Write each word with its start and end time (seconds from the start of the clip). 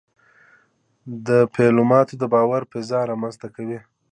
ډيپلومات 1.27 2.09
د 2.17 2.23
باور 2.33 2.61
فضا 2.71 2.99
رامنځته 3.11 3.47
کوي. 3.55 3.79